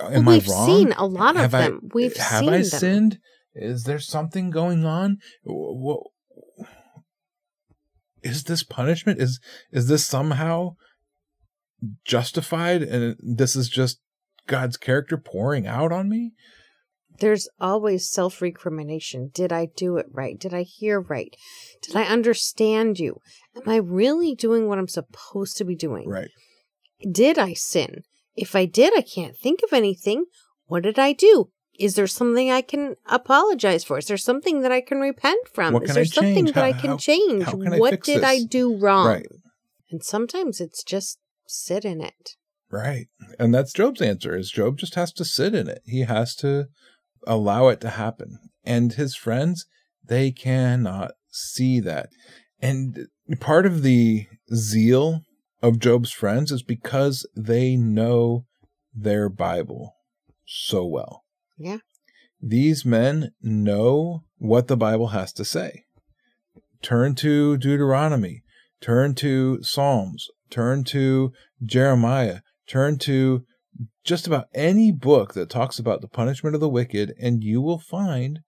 [0.00, 0.66] Am well, I we've wrong?
[0.66, 1.80] seen a lot of have them.
[1.82, 2.64] I, we've have I them.
[2.64, 3.18] sinned?
[3.54, 5.18] Is there something going on?
[5.44, 6.06] What,
[8.24, 9.20] is this punishment?
[9.20, 9.38] Is
[9.70, 10.76] is this somehow
[12.04, 14.00] justified and this is just
[14.46, 16.32] God's character pouring out on me?
[17.20, 19.30] There's always self recrimination.
[19.32, 20.38] Did I do it right?
[20.38, 21.36] Did I hear right?
[21.82, 23.20] Did I understand you?
[23.54, 26.08] Am I really doing what I'm supposed to be doing?
[26.08, 26.30] Right.
[27.08, 28.02] Did I sin?
[28.34, 30.24] If I did, I can't think of anything.
[30.66, 31.50] What did I do?
[31.78, 33.98] Is there something I can apologize for?
[33.98, 35.74] Is there something that I can repent from?
[35.82, 36.52] Is there I something change?
[36.52, 37.42] that how, I can how, change?
[37.44, 38.24] How can I what did this?
[38.24, 39.06] I do wrong?
[39.06, 39.26] Right.
[39.90, 42.36] And sometimes it's just sit in it.
[42.70, 43.06] Right.
[43.38, 45.82] And that's Job's answer is Job just has to sit in it.
[45.84, 46.66] He has to
[47.26, 48.38] allow it to happen.
[48.64, 49.66] And his friends,
[50.04, 52.08] they cannot see that.
[52.60, 53.08] And
[53.40, 55.22] part of the zeal
[55.62, 58.46] of Job's friends is because they know
[58.94, 59.94] their Bible
[60.46, 61.23] so well.
[61.56, 61.78] Yeah.
[62.40, 65.84] These men know what the Bible has to say.
[66.82, 68.42] Turn to Deuteronomy,
[68.80, 71.32] turn to Psalms, turn to
[71.64, 73.44] Jeremiah, turn to
[74.04, 77.78] just about any book that talks about the punishment of the wicked, and you will
[77.78, 78.40] find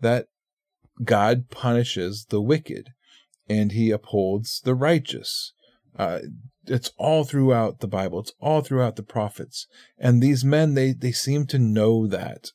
[0.00, 0.26] that
[1.04, 2.90] God punishes the wicked
[3.48, 5.52] and he upholds the righteous.
[5.96, 6.20] Uh,
[6.66, 8.20] it's all throughout the Bible.
[8.20, 9.66] It's all throughout the prophets.
[9.98, 12.52] And these men, they, they seem to know that.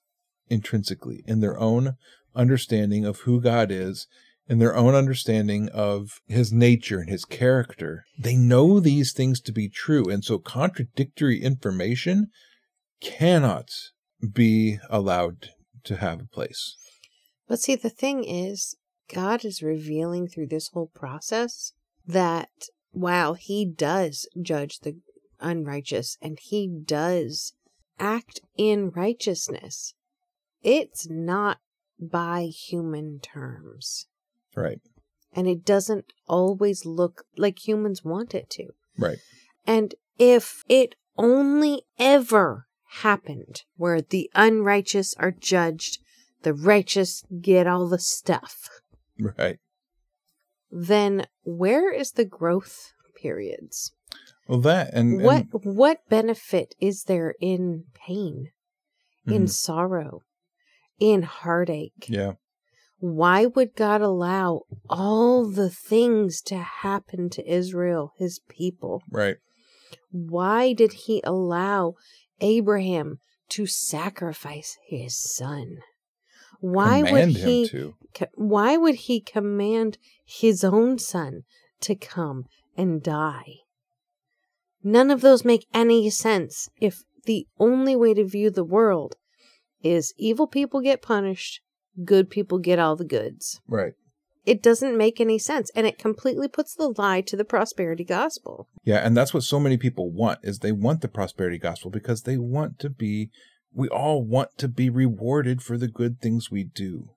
[0.50, 1.96] intrinsically in their own
[2.36, 4.08] understanding of who God is,
[4.48, 8.06] in their own understanding of his nature and his character.
[8.18, 10.10] They know these things to be true.
[10.10, 12.28] And so contradictory information
[13.02, 13.70] cannot
[14.34, 15.50] be allowed
[15.84, 16.78] to have a place.
[17.48, 18.76] But see, the thing is,
[19.14, 21.74] God is revealing through this whole process
[22.06, 22.50] that
[22.92, 24.98] while He does judge the
[25.40, 27.54] unrighteous and He does
[28.00, 29.94] act in righteousness,
[30.64, 31.60] it's not
[32.00, 34.08] by human terms.
[34.56, 34.80] Right.
[35.34, 38.70] And it doesn't always look like humans want it to.
[38.98, 39.20] Right.
[39.66, 42.68] And if it only ever
[43.02, 46.00] happened where the unrighteous are judged,
[46.44, 48.70] the righteous get all the stuff.
[49.20, 49.60] Right.
[50.72, 53.94] Then where is the growth periods?
[54.48, 58.52] Well, that and what and, what benefit is there in pain,
[59.26, 59.36] mm-hmm.
[59.36, 60.22] in sorrow,
[61.00, 62.08] in heartache?
[62.08, 62.34] Yeah.
[63.00, 69.04] Why would God allow all the things to happen to Israel, his people?
[69.12, 69.38] Right.
[70.10, 71.96] Why did he allow
[72.42, 75.78] Abraham to sacrifice his son?
[76.60, 77.96] Why command would he to.
[78.36, 81.44] why would he command his own son
[81.82, 83.58] to come and die?
[84.84, 89.16] None of those make any sense if the only way to view the world
[89.84, 91.62] is evil people get punished,
[92.04, 93.62] good people get all the goods.
[93.68, 93.94] Right.
[94.46, 98.70] It doesn't make any sense and it completely puts the lie to the prosperity gospel.
[98.86, 102.22] Yeah, and that's what so many people want is they want the prosperity gospel because
[102.22, 103.30] they want to be
[103.74, 107.10] we all want to be rewarded for the good things we do.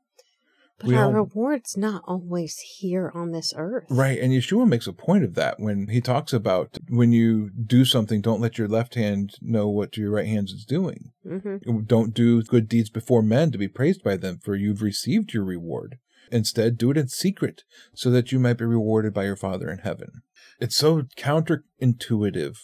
[0.78, 3.84] But we our all, reward's not always here on this earth.
[3.90, 4.18] Right.
[4.18, 8.22] And Yeshua makes a point of that when he talks about when you do something,
[8.22, 11.12] don't let your left hand know what your right hand is doing.
[11.26, 11.82] Mm-hmm.
[11.82, 15.44] Don't do good deeds before men to be praised by them, for you've received your
[15.44, 15.98] reward.
[16.32, 19.78] Instead, do it in secret so that you might be rewarded by your Father in
[19.78, 20.22] heaven.
[20.60, 22.56] It's so counterintuitive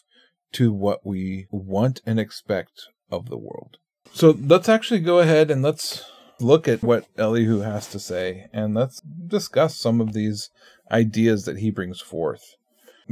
[0.53, 3.79] to what we want and expect of the world.
[4.13, 6.05] So let's actually go ahead and let's
[6.41, 10.51] look at what Elihu has to say and let's discuss some of these
[10.91, 12.43] ideas that he brings forth.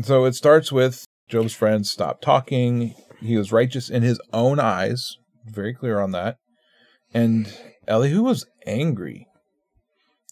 [0.03, 2.95] So it starts with Job's friends stop talking.
[3.21, 6.37] He was righteous in his own eyes, very clear on that.
[7.13, 7.53] And
[7.87, 9.27] Elihu was angry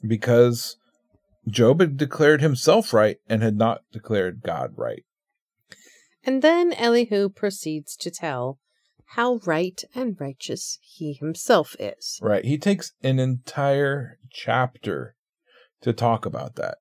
[0.07, 0.77] because
[1.49, 5.05] Job had declared himself right and had not declared God right.
[6.25, 8.59] And then Elihu proceeds to tell
[9.15, 12.19] how right and righteous he himself is.
[12.23, 12.45] Right.
[12.45, 15.17] He takes an entire chapter
[15.83, 16.79] to talk about that.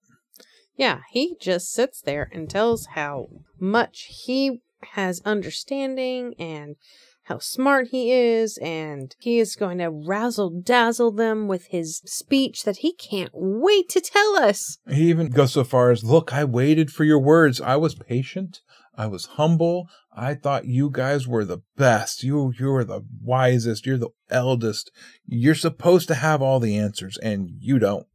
[0.75, 3.27] Yeah, he just sits there and tells how
[3.59, 4.61] much he
[4.93, 6.77] has understanding and
[7.23, 12.63] how smart he is, and he is going to razzle dazzle them with his speech
[12.63, 14.79] that he can't wait to tell us.
[14.89, 17.61] He even goes so far as, Look, I waited for your words.
[17.61, 18.61] I was patient.
[18.97, 19.87] I was humble.
[20.13, 22.23] I thought you guys were the best.
[22.23, 23.85] You you were the wisest.
[23.85, 24.91] You're the eldest.
[25.25, 28.07] You're supposed to have all the answers, and you don't.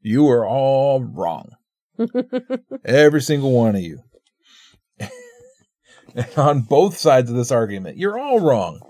[0.00, 1.52] You are all wrong.
[2.84, 4.00] Every single one of you.
[6.36, 8.80] on both sides of this argument, you're all wrong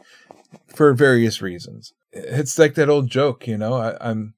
[0.67, 1.93] for various reasons.
[2.13, 3.75] It's like that old joke, you know.
[3.75, 4.35] I, I'm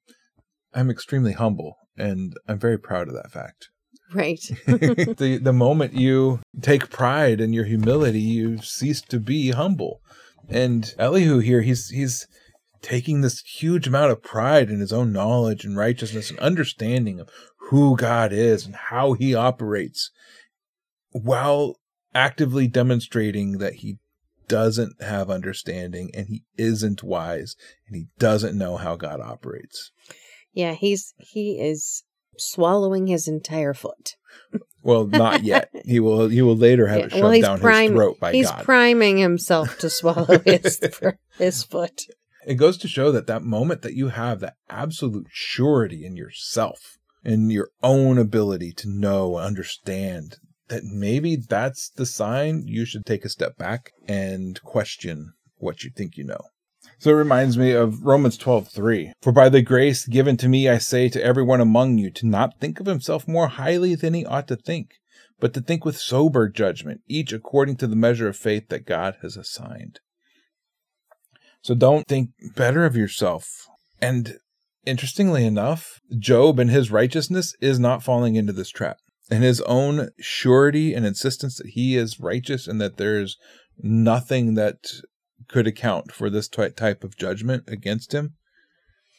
[0.73, 3.69] I'm extremely humble, and I'm very proud of that fact.
[4.13, 4.39] Right.
[4.65, 10.01] the the moment you take pride in your humility, you cease to be humble.
[10.49, 12.27] And Elihu here, he's he's
[12.81, 17.29] taking this huge amount of pride in his own knowledge and righteousness and understanding of
[17.69, 20.11] who God is and how he operates
[21.11, 21.75] while
[22.13, 23.97] actively demonstrating that he
[24.47, 27.55] doesn't have understanding and he isn't wise
[27.87, 29.91] and he doesn't know how God operates.
[30.53, 32.03] Yeah, he's he is
[32.37, 34.15] swallowing his entire foot.
[34.81, 35.69] Well, not yet.
[35.85, 36.29] he will.
[36.29, 38.57] He will later have yeah, it shoved well, down prim- his throat by he's God.
[38.57, 40.79] He's priming himself to swallow his
[41.37, 42.03] his foot.
[42.45, 46.97] It goes to show that that moment that you have that absolute surety in yourself,
[47.25, 50.37] in your own ability to know, and understand,
[50.69, 55.91] that maybe that's the sign you should take a step back and question what you
[55.93, 56.41] think you know.
[56.99, 59.13] So it reminds me of Romans 12:3.
[59.21, 62.59] For by the grace given to me I say to everyone among you to not
[62.59, 64.95] think of himself more highly than he ought to think,
[65.39, 69.17] but to think with sober judgment, each according to the measure of faith that God
[69.21, 69.99] has assigned.
[71.61, 73.67] So don't think better of yourself.
[74.01, 74.37] And
[74.85, 78.97] interestingly enough, Job and his righteousness is not falling into this trap.
[79.29, 83.37] And his own surety and insistence that he is righteous and that there's
[83.77, 84.77] nothing that
[85.47, 88.33] could account for this ty- type of judgment against him,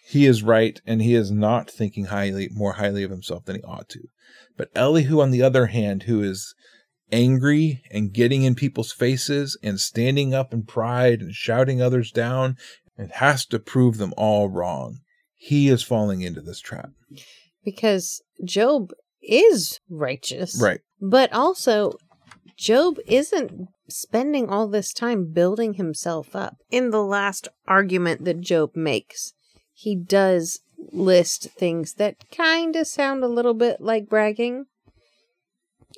[0.06, 3.62] he is right and he is not thinking highly more highly of himself than he
[3.62, 4.00] ought to.
[4.56, 6.54] But Elihu, on the other hand, who is
[7.12, 12.56] angry and getting in people's faces and standing up in pride and shouting others down
[12.96, 14.98] and has to prove them all wrong.
[15.36, 16.90] He is falling into this trap.
[17.64, 18.90] Because Job
[19.22, 20.60] is righteous.
[20.60, 20.80] Right.
[21.00, 21.92] But also,
[22.58, 26.56] Job isn't spending all this time building himself up.
[26.70, 29.32] In the last argument that Job makes,
[29.72, 30.60] he does
[30.92, 34.66] list things that kind of sound a little bit like bragging.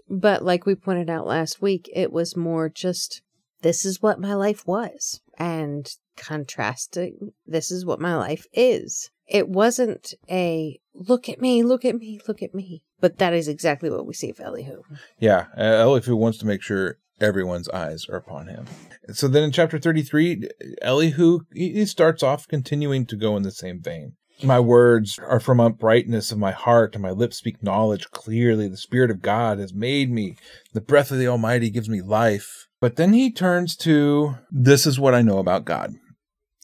[0.09, 3.23] But like we pointed out last week, it was more just
[3.63, 9.11] this is what my life was and contrasting this is what my life is.
[9.27, 12.85] It wasn't a look at me, look at me, look at me.
[13.01, 14.83] But that is exactly what we see of Elihu.
[15.19, 18.67] Yeah, Elihu wants to make sure everyone's eyes are upon him.
[19.13, 20.49] So then in chapter 33,
[20.83, 24.15] Elihu, he starts off continuing to go in the same vein.
[24.43, 28.69] My words are from uprightness of my heart, and my lips speak knowledge clearly.
[28.69, 30.37] The Spirit of God has made me.
[30.73, 32.69] The breath of the Almighty gives me life.
[32.81, 35.95] But then he turns to, This is what I know about God.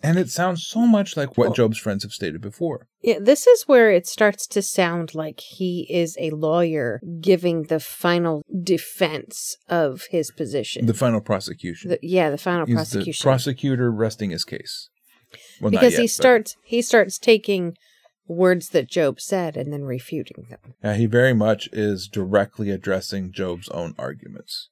[0.02, 2.86] And it sounds so much like what Job's friends have stated before.
[3.02, 7.80] Yeah, this is where it starts to sound like he is a lawyer giving the
[7.80, 10.84] final defense of his position.
[10.86, 11.90] The final prosecution.
[11.90, 13.24] The, yeah, the final He's prosecution.
[13.24, 14.90] The prosecutor resting his case.
[15.60, 16.68] Well, because yet, he starts but...
[16.68, 17.76] he starts taking
[18.28, 20.74] words that Job said and then refuting them.
[20.82, 24.68] Yeah, he very much is directly addressing Job's own arguments.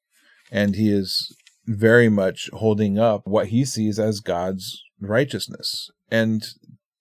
[0.52, 1.34] And he is
[1.66, 5.90] very much holding up what he sees as God's righteousness.
[6.11, 6.44] And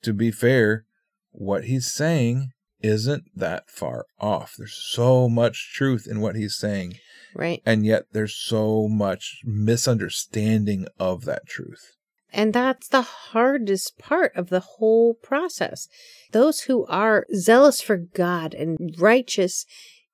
[0.02, 0.86] to be fair,
[1.32, 2.52] what he's saying
[2.82, 4.56] isn't that far off.
[4.58, 6.96] There's so much truth in what he's saying.
[7.34, 7.62] Right.
[7.66, 11.96] And yet there's so much misunderstanding of that truth.
[12.32, 15.88] And that's the hardest part of the whole process.
[16.32, 19.66] Those who are zealous for God and righteous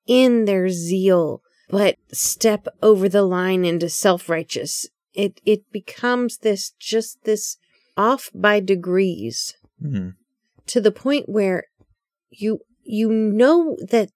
[0.06, 7.24] in their zeal, but step over the line into self-righteous, it, it becomes this, just
[7.24, 7.58] this
[8.00, 10.12] off by degrees mm-hmm.
[10.66, 11.66] to the point where
[12.30, 14.10] you, you know that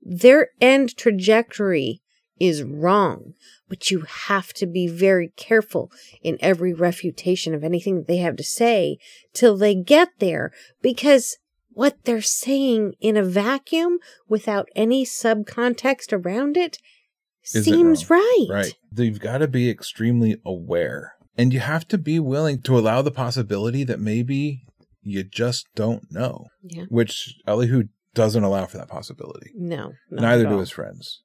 [0.00, 2.00] their end trajectory
[2.38, 3.34] is wrong,
[3.68, 5.90] but you have to be very careful
[6.22, 8.98] in every refutation of anything that they have to say
[9.32, 11.38] till they get there because
[11.70, 16.78] what they're saying in a vacuum without any subcontext around it
[17.52, 18.46] is seems it right.
[18.48, 18.74] Right.
[18.92, 23.12] They've got to be extremely aware and you have to be willing to allow the
[23.12, 24.64] possibility that maybe
[25.02, 26.46] you just don't know.
[26.62, 26.84] Yeah.
[26.88, 29.52] Which Elihu doesn't allow for that possibility.
[29.54, 29.92] No.
[30.10, 31.22] Neither do his friends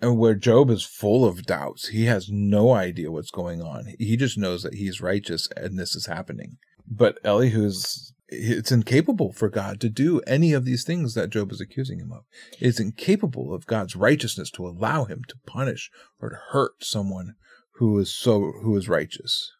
[0.00, 1.88] and where Job is full of doubts.
[1.88, 3.94] He has no idea what's going on.
[3.98, 6.58] He just knows that he's righteous and this is happening.
[6.86, 11.62] But Elihu's it's incapable for God to do any of these things that Job is
[11.62, 12.24] accusing him of.
[12.60, 15.90] It's incapable of God's righteousness to allow him to punish
[16.20, 17.36] or to hurt someone
[17.78, 19.52] who is so who is righteous.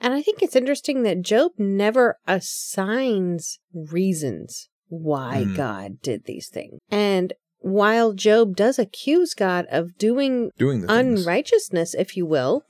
[0.00, 5.56] And I think it's interesting that Job never assigns reasons why mm.
[5.56, 6.78] God did these things.
[6.90, 12.62] And while Job does accuse God of doing, doing unrighteousness, if you will,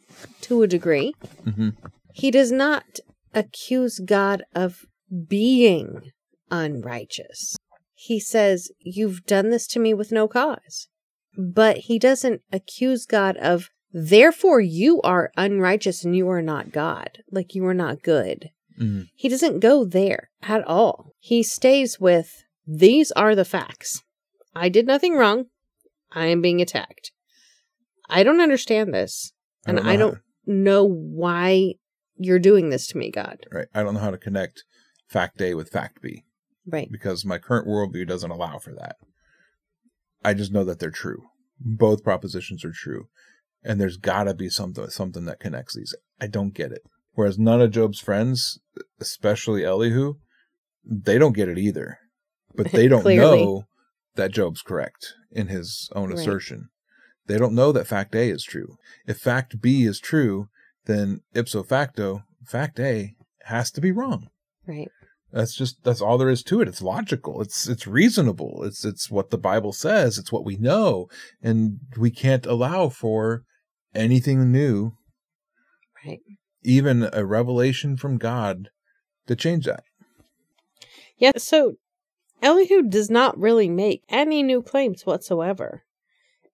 [0.43, 1.71] to a degree, mm-hmm.
[2.15, 3.01] he does not
[3.35, 4.87] accuse God of
[5.29, 6.13] being
[6.51, 7.57] unrighteous.
[7.95, 10.89] He says, You've done this to me with no cause.
[11.37, 17.23] But he doesn't accuse God of, therefore you are unrighteous and you are not God.
[17.31, 18.51] Like you are not good.
[18.79, 19.05] Mm-hmm.
[19.15, 21.15] He doesn't go there at all.
[21.19, 24.03] He stays with, These are the facts.
[24.55, 25.47] I did nothing wrong.
[26.13, 27.11] I am being attacked.
[28.09, 29.33] I don't understand this.
[29.67, 31.75] And I don't, I don't know why
[32.17, 33.47] you're doing this to me, God.
[33.51, 33.67] Right.
[33.75, 34.65] I don't know how to connect
[35.09, 36.25] fact A with fact B.
[36.67, 36.91] Right.
[36.91, 38.97] Because my current worldview doesn't allow for that.
[40.23, 41.25] I just know that they're true.
[41.59, 43.09] Both propositions are true.
[43.67, 45.95] And there's gotta be something something that connects these.
[46.21, 46.83] I don't get it.
[47.15, 48.61] Whereas none of Job's friends,
[49.01, 50.15] especially Elihu,
[50.85, 51.99] they don't get it either.
[52.55, 53.65] But they don't know
[54.15, 56.19] that Job's correct in his own right.
[56.19, 56.69] assertion.
[57.27, 58.77] They don't know that fact A is true.
[59.07, 60.49] If fact B is true,
[60.85, 63.15] then ipso facto, fact A
[63.45, 64.29] has to be wrong.
[64.67, 64.91] Right.
[65.33, 66.69] That's just that's all there is to it.
[66.69, 67.43] It's logical.
[67.43, 68.63] It's it's reasonable.
[68.63, 70.19] It's it's what the Bible says.
[70.19, 71.09] It's what we know,
[71.43, 73.43] and we can't allow for
[73.97, 74.93] anything new.
[76.05, 76.21] Right.
[76.63, 78.69] Even a revelation from God
[79.27, 79.85] to change that.
[81.19, 81.33] Yeah.
[81.37, 81.77] So
[82.43, 85.83] Elihu does not really make any new claims whatsoever.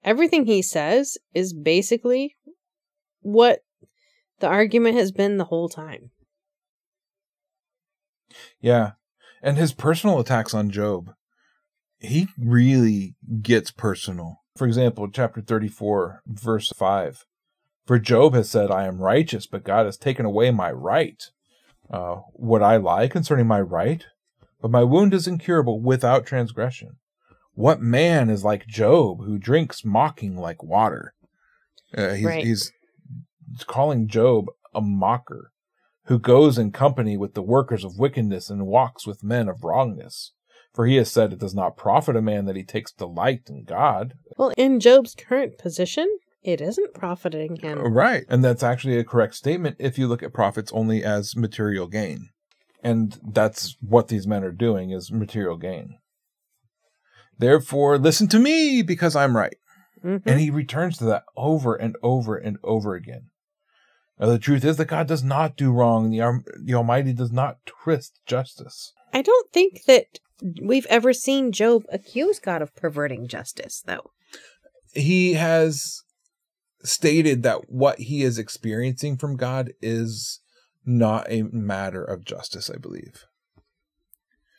[0.05, 2.37] Everything he says is basically
[3.21, 3.61] what
[4.43, 6.11] The argument has been the whole time.
[8.61, 8.93] Yeah.
[9.41, 11.13] And his personal attacks on Job,
[12.01, 14.39] he really gets personal.
[14.57, 17.25] For example, chapter 34, verse 5.
[17.85, 21.23] For Job has said, I am righteous, but God has taken away my right.
[21.91, 24.05] Uh, would I lie concerning my right?
[24.61, 26.97] But my wound is incurable without transgression.
[27.55, 31.15] What man is like Job who drinks mocking like water?
[31.95, 32.45] Uh, he's, right.
[32.45, 32.73] he's
[33.67, 35.51] calling Job a mocker
[36.07, 40.33] who goes in company with the workers of wickedness and walks with men of wrongness.
[40.73, 43.65] For he has said it does not profit a man that he takes delight in
[43.65, 44.15] God.
[44.39, 46.09] Well, in Job's current position,
[46.43, 47.79] it isn't profiting him.
[47.79, 48.25] Uh, right.
[48.29, 52.31] And that's actually a correct statement if you look at profits only as material gain.
[52.83, 55.99] And that's what these men are doing is material gain.
[57.39, 59.57] Therefore, listen to me because I'm right.
[60.05, 60.29] Mm-hmm.
[60.29, 63.31] And he returns to that over and over and over again.
[64.19, 66.11] Now, the truth is that God does not do wrong.
[66.11, 68.93] The, the Almighty does not twist justice.
[69.13, 70.19] I don't think that
[70.61, 74.11] we've ever seen Job accuse God of perverting justice, though.
[74.93, 76.03] He has
[76.85, 80.41] stated that what he is experiencing from God is
[80.85, 83.27] not a matter of justice, I believe.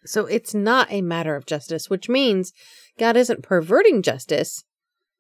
[0.06, 2.54] So it's not a matter of justice, which means
[2.98, 4.64] God isn't perverting justice.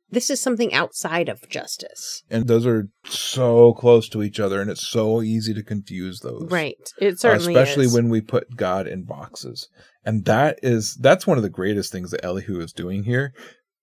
[0.10, 2.24] This is something outside of justice.
[2.30, 6.51] And those are so close to each other, and it's so easy to confuse those.
[6.51, 6.78] Right.
[6.99, 7.93] It certainly Especially is.
[7.93, 9.70] when we put God in boxes.
[10.06, 13.34] And that is that's one of the greatest things that Elihu is doing here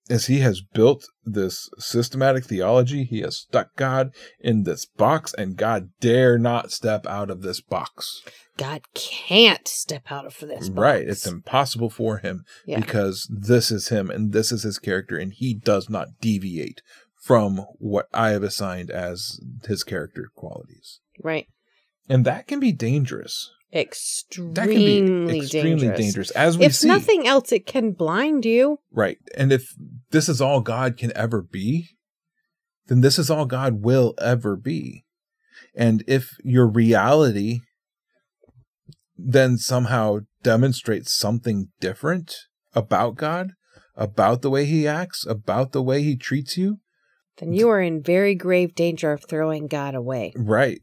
[0.09, 3.03] is he has built this systematic theology.
[3.03, 7.61] He has stuck God in this box, and God dare not step out of this
[7.61, 8.21] box.
[8.57, 10.79] God can't step out of this box.
[10.79, 11.07] Right.
[11.07, 12.79] It's impossible for him yeah.
[12.79, 16.81] because this is him and this is his character, and he does not deviate
[17.21, 20.99] from what I have assigned as his character qualities.
[21.23, 21.47] Right.
[22.09, 25.99] And that can be dangerous extremely, that can be extremely dangerous.
[25.99, 26.31] dangerous.
[26.31, 28.79] As we if see, nothing else, it can blind you.
[28.91, 29.73] Right, and if
[30.11, 31.89] this is all God can ever be,
[32.87, 35.05] then this is all God will ever be.
[35.75, 37.61] And if your reality
[39.23, 42.35] then somehow demonstrates something different
[42.73, 43.51] about God,
[43.95, 46.79] about the way He acts, about the way He treats you,
[47.37, 50.33] then you are in very grave danger of throwing God away.
[50.35, 50.81] Right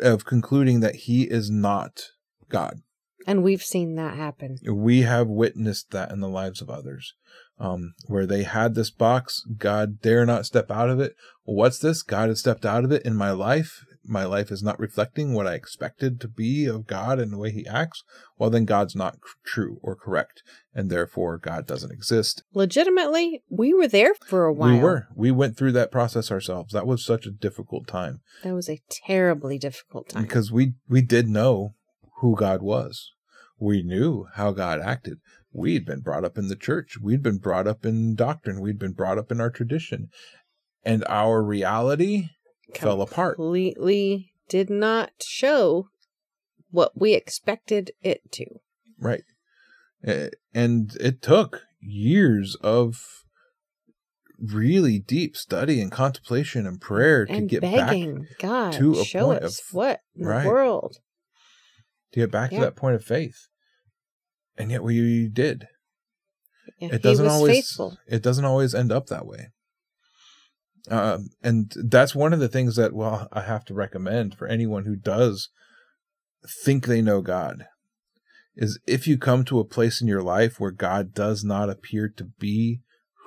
[0.00, 2.10] of concluding that he is not
[2.48, 2.80] God.
[3.26, 4.58] And we've seen that happen.
[4.70, 7.14] We have witnessed that in the lives of others.
[7.58, 11.14] Um, where they had this box, God dare not step out of it.
[11.44, 12.02] What's this?
[12.02, 13.84] God has stepped out of it in my life.
[14.06, 17.50] My life is not reflecting what I expected to be of God and the way
[17.50, 18.02] He acts.
[18.38, 20.42] Well, then God's not true or correct,
[20.74, 22.42] and therefore God doesn't exist.
[22.52, 24.74] Legitimately, we were there for a while.
[24.74, 25.08] We were.
[25.14, 26.72] We went through that process ourselves.
[26.72, 28.20] That was such a difficult time.
[28.42, 31.74] That was a terribly difficult time because we we did know
[32.20, 33.10] who God was.
[33.58, 35.18] We knew how God acted.
[35.52, 36.98] We'd been brought up in the church.
[37.00, 38.60] We'd been brought up in doctrine.
[38.60, 40.08] We'd been brought up in our tradition.
[40.84, 42.30] And our reality
[42.74, 43.36] fell apart.
[43.36, 45.88] Completely did not show
[46.70, 48.46] what we expected it to.
[48.98, 49.22] Right.
[50.52, 53.24] And it took years of
[54.38, 59.26] really deep study and contemplation and prayer to get begging back God, to a show
[59.26, 60.42] point us of what in right.
[60.42, 60.98] the world
[62.12, 62.58] to get back yeah.
[62.58, 63.48] to that point of faith.
[64.56, 65.66] And yet we did.
[66.78, 67.98] Yeah, it doesn't always faithful.
[68.06, 69.48] it doesn't always end up that way.
[70.90, 74.84] Um, and that's one of the things that well I have to recommend for anyone
[74.84, 75.48] who does
[76.64, 77.64] think they know God
[78.54, 82.08] is if you come to a place in your life where God does not appear
[82.16, 82.80] to be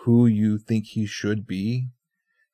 [0.03, 1.89] who you think he should be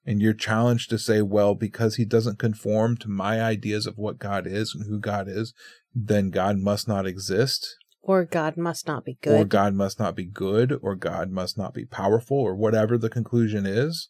[0.05, 4.19] and you're challenged to say well because he doesn't conform to my ideas of what
[4.19, 5.53] God is and who God is
[5.93, 7.77] then God must not exist.
[8.01, 9.33] Or God must not be good.
[9.33, 13.09] Or God must not be good, or God must not be powerful, or whatever the
[13.09, 14.09] conclusion is.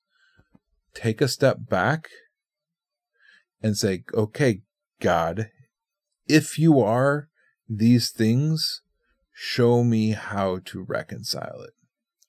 [0.93, 2.09] Take a step back
[3.61, 4.61] and say, okay,
[5.01, 5.49] God,
[6.27, 7.29] if you are
[7.67, 8.81] these things,
[9.31, 11.73] show me how to reconcile it.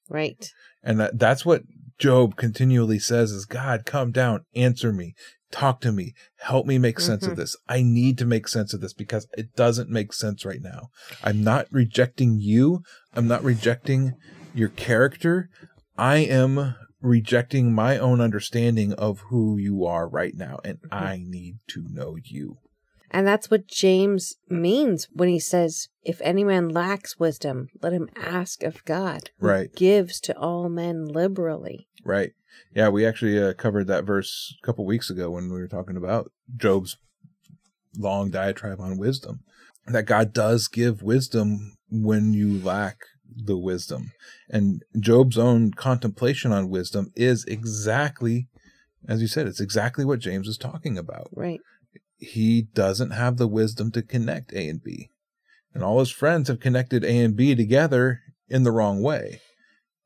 [0.09, 0.49] Right.
[0.83, 1.62] And that, that's what
[1.99, 5.15] Job continually says is God, come down, answer me,
[5.51, 7.33] talk to me, help me make sense mm-hmm.
[7.33, 7.57] of this.
[7.69, 10.89] I need to make sense of this because it doesn't make sense right now.
[11.23, 12.83] I'm not rejecting you.
[13.15, 14.12] I'm not rejecting
[14.55, 15.49] your character.
[15.97, 16.75] I am
[17.05, 20.95] rejecting my own understanding of who you are right now and mm-hmm.
[21.05, 22.59] I need to know you.
[23.11, 28.09] And that's what James means when he says, If any man lacks wisdom, let him
[28.17, 29.73] ask of God, who Right.
[29.73, 31.87] gives to all men liberally.
[32.05, 32.33] Right.
[32.75, 35.97] Yeah, we actually uh, covered that verse a couple weeks ago when we were talking
[35.97, 36.97] about Job's
[37.97, 39.41] long diatribe on wisdom.
[39.87, 42.97] That God does give wisdom when you lack
[43.37, 44.12] the wisdom.
[44.49, 48.49] And Job's own contemplation on wisdom is exactly,
[49.09, 51.28] as you said, it's exactly what James is talking about.
[51.35, 51.61] Right.
[52.18, 55.11] He doesn't have the wisdom to connect A and B.
[55.72, 59.41] And all his friends have connected A and B together in the wrong way.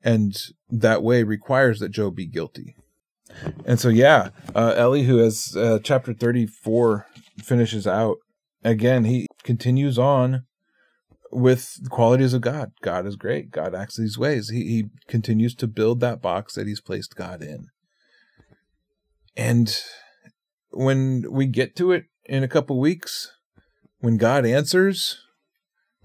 [0.02, 0.36] And
[0.70, 2.74] that way requires that Job be guilty.
[3.66, 7.06] And so, yeah, uh, Elihu, as uh, chapter 34
[7.42, 8.16] finishes out,
[8.64, 10.44] again, he continues on
[11.30, 12.72] with the qualities of God.
[12.82, 13.50] God is great.
[13.50, 14.48] God acts these ways.
[14.48, 17.68] He, he continues to build that box that he's placed God in.
[19.36, 19.78] And
[20.70, 23.32] when we get to it in a couple weeks,
[24.00, 25.18] when God answers,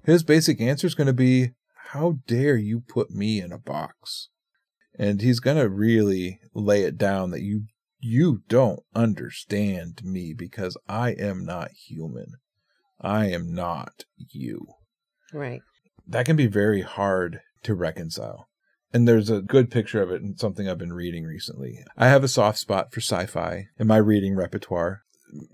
[0.05, 1.51] his basic answer is going to be,
[1.91, 4.29] How dare you put me in a box?
[4.97, 7.63] And he's going to really lay it down that you
[7.99, 12.33] you don't understand me because I am not human.
[12.99, 14.67] I am not you.
[15.33, 15.61] Right.
[16.07, 18.47] That can be very hard to reconcile.
[18.93, 21.83] And there's a good picture of it in something I've been reading recently.
[21.97, 25.01] I have a soft spot for sci fi in my reading repertoire.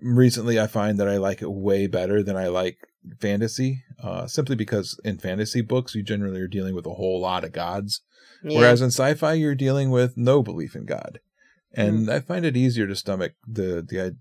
[0.02, 2.80] Recently, I find that I like it way better than I like
[3.22, 7.46] fantasy, uh, simply because in fantasy books, you generally are dealing with a whole lot
[7.46, 8.02] of gods.
[8.44, 8.60] Yeah.
[8.60, 11.22] Whereas in sci fi, you're dealing with no belief in God.
[11.74, 14.18] And I find it easier to stomach the, the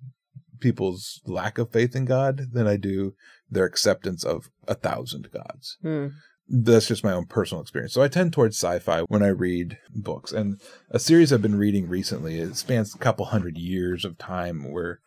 [0.61, 3.15] people's lack of faith in God than I do
[3.51, 6.09] their acceptance of a thousand gods Hmm.
[6.49, 7.92] that's just my own personal experience.
[7.92, 10.32] So I tend towards sci-fi when I read books.
[10.32, 14.70] And a series I've been reading recently, it spans a couple hundred years of time
[14.72, 15.01] where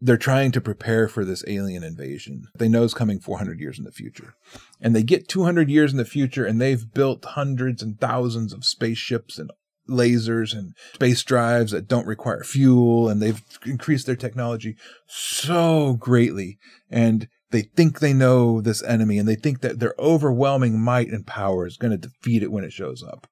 [0.00, 2.44] they're trying to prepare for this alien invasion.
[2.58, 4.34] They know is coming 400 years in the future.
[4.80, 8.64] And they get 200 years in the future and they've built hundreds and thousands of
[8.64, 9.50] spaceships and
[9.88, 16.58] lasers and space drives that don't require fuel and they've increased their technology so greatly
[16.90, 21.24] and they think they know this enemy and they think that their overwhelming might and
[21.24, 23.28] power is going to defeat it when it shows up.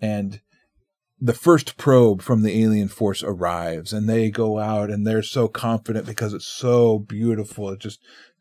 [0.00, 0.40] And
[1.20, 5.48] the first probe from the alien force arrives and they go out and they're so
[5.48, 7.68] confident because it's so beautiful.
[7.68, 8.00] It just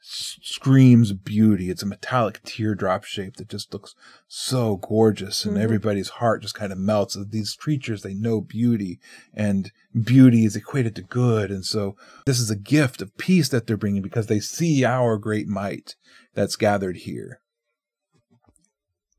[0.10, 1.70] screams beauty.
[1.70, 3.94] It's a metallic teardrop shape that just looks
[4.28, 5.62] so gorgeous and Mhm.
[5.62, 9.00] everybody's heart just kind of melts these creatures they know beauty
[9.34, 11.96] and beauty is equated to good and so
[12.26, 15.96] this is a gift of peace that they're bringing because they see our great might
[16.34, 17.42] that's gathered here.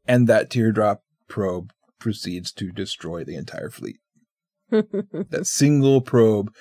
[0.07, 3.99] And that teardrop probe proceeds to destroy the entire fleet.
[4.71, 6.53] That single probe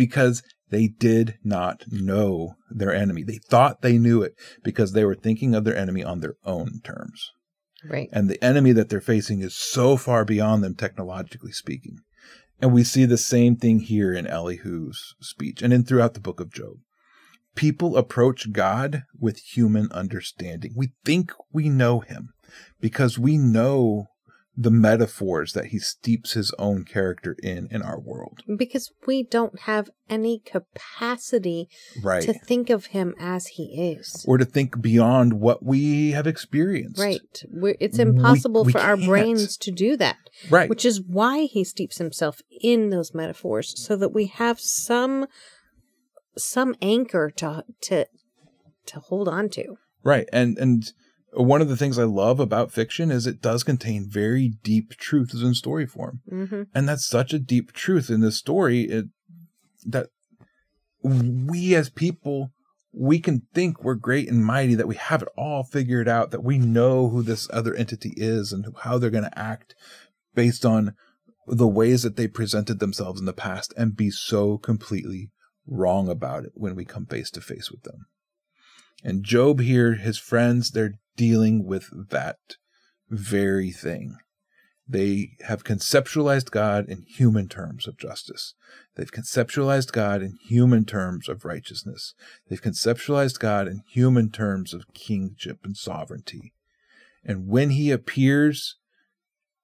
[0.00, 3.22] because they did not know their enemy.
[3.22, 4.32] They thought they knew it
[4.64, 7.32] because they were thinking of their enemy on their own terms.
[7.84, 8.08] right.
[8.10, 11.98] And the enemy that they're facing is so far beyond them, technologically speaking.
[12.62, 16.40] And we see the same thing here in Elihu's speech and in throughout the book
[16.40, 16.76] of Job.
[17.54, 20.72] People approach God with human understanding.
[20.74, 22.30] We think we know him
[22.80, 24.06] because we know
[24.56, 28.40] the metaphors that he steeps his own character in in our world.
[28.58, 31.68] Because we don't have any capacity
[32.02, 32.22] Right.
[32.24, 34.24] to think of him as he is.
[34.28, 36.98] or to think beyond what we have experienced.
[37.00, 37.20] Right.
[37.48, 39.08] We're, it's impossible we for our can't.
[39.08, 40.18] brains to do that,
[40.50, 40.68] Right.
[40.68, 45.26] which is why he steeps himself in those metaphors so that we have some
[46.36, 48.06] some anchor to to
[48.86, 49.76] to hold on to.
[50.02, 50.28] Right.
[50.32, 50.92] And and
[51.32, 55.34] one of the things I love about fiction is it does contain very deep truths
[55.34, 56.20] in story form.
[56.28, 59.06] hmm And that's such a deep truth in this story it,
[59.86, 60.08] that
[61.02, 62.50] we as people
[62.92, 66.42] we can think we're great and mighty that we have it all figured out that
[66.42, 69.74] we know who this other entity is and how they're going to act
[70.34, 70.94] based on
[71.46, 75.30] the ways that they presented themselves in the past and be so completely
[75.66, 78.06] wrong about it when we come face to face with them.
[79.02, 82.38] And Job here, his friends, they're dealing with that
[83.08, 84.16] very thing.
[84.88, 88.54] They have conceptualized God in human terms of justice.
[88.96, 92.14] They've conceptualized God in human terms of righteousness.
[92.48, 96.54] They've conceptualized God in human terms of kingship and sovereignty.
[97.24, 98.78] And when he appears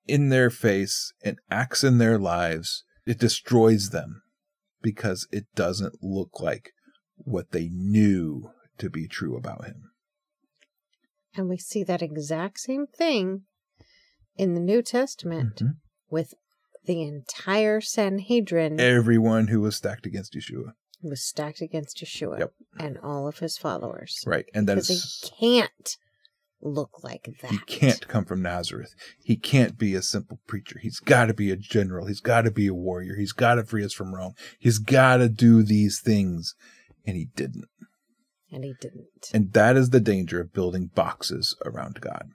[0.07, 4.23] in their face and acts in their lives, it destroys them
[4.81, 6.71] because it doesn't look like
[7.17, 9.91] what they knew to be true about him.
[11.37, 13.43] And we see that exact same thing
[14.37, 15.77] in the New Testament Mhm.
[16.11, 16.35] with
[16.85, 18.81] the entire Sanhedrin.
[18.81, 20.73] Everyone who was stacked against Yeshua.
[21.03, 22.55] was stacked against Yeshua Yep.
[22.81, 24.25] and all of his followers.
[24.27, 24.47] Right.
[24.55, 25.31] And that Because he
[25.61, 25.97] can't
[26.63, 27.51] look like that.
[27.51, 28.95] he can't come from Nazareth.
[29.23, 30.79] He can't be a simple preacher.
[30.81, 32.07] He's got to be a general.
[32.07, 33.15] He's got to be a warrior.
[33.15, 34.33] He's got to free us from Rome.
[34.59, 36.55] He's got to do these things.
[37.05, 37.67] And he didn't.
[38.51, 39.31] And he didn't.
[39.35, 42.31] And that is the danger of building boxes around God.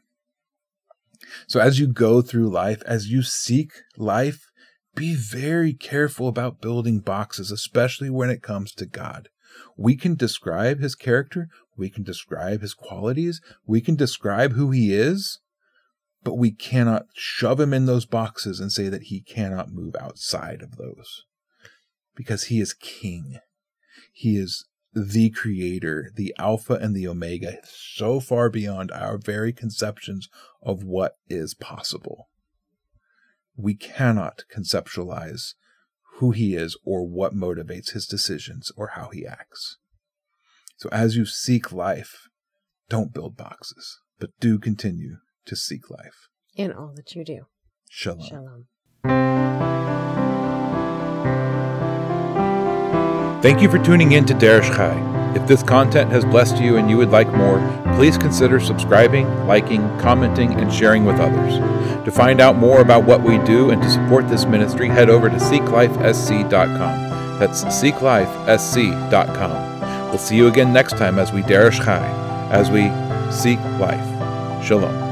[1.48, 4.52] So as you go through life, as you seek life,
[4.96, 9.30] be very careful about building boxes, especially when it comes to God.
[9.78, 11.48] We can describe his character,
[11.78, 15.40] we can describe his qualities, we can describe who he is,
[16.24, 20.62] but we cannot shove him in those boxes and say that he cannot move outside
[20.62, 21.24] of those.
[22.16, 23.40] Because he is king.
[24.14, 30.30] He is the creator, the Alpha and the Omega, so far beyond our very conceptions
[30.62, 32.30] of what is possible.
[33.56, 35.54] We cannot conceptualize
[36.16, 39.78] who he is or what motivates his decisions or how he acts.
[40.78, 42.28] So as you seek life,
[42.90, 46.28] don't build boxes, but do continue to seek life.
[46.56, 47.46] In all that you do.
[47.90, 48.28] Shalom.
[49.04, 50.21] Shalom.
[53.42, 55.34] Thank you for tuning in to Derish Chai.
[55.36, 57.58] If this content has blessed you and you would like more,
[57.96, 61.56] please consider subscribing, liking, commenting, and sharing with others.
[62.06, 65.28] To find out more about what we do and to support this ministry, head over
[65.28, 67.40] to seeklifesc.com.
[67.40, 70.10] That's seeklifesc.com.
[70.10, 72.06] We'll see you again next time as we Derish Chai,
[72.52, 72.92] as we
[73.32, 74.06] seek life.
[74.64, 75.11] Shalom.